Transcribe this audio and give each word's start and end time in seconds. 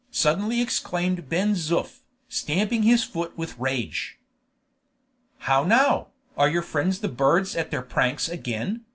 suddenly 0.09 0.61
exclaimed 0.61 1.29
Ben 1.29 1.53
Zoof, 1.53 1.99
stamping 2.27 2.81
his 2.81 3.03
foot 3.03 3.37
with 3.37 3.59
rage. 3.59 4.17
"How 5.37 5.63
now? 5.63 6.07
Are 6.35 6.49
your 6.49 6.63
friends 6.63 7.01
the 7.01 7.07
birds 7.07 7.55
at 7.55 7.69
their 7.69 7.83
pranks 7.83 8.27
again?" 8.27 8.83